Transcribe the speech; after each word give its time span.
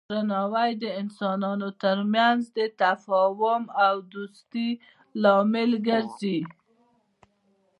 درناوی 0.09 0.71
د 0.83 0.85
انسانانو 1.01 1.69
ترمنځ 1.83 2.39
د 2.57 2.59
تفاهم 2.81 3.63
او 3.85 3.93
دوستی 4.13 4.69
لامل 5.21 5.71
ګرځي. 5.87 6.39